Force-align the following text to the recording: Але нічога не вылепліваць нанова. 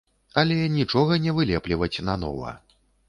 Але 0.43 0.55
нічога 0.77 1.19
не 1.25 1.35
вылепліваць 1.41 2.03
нанова. 2.09 2.59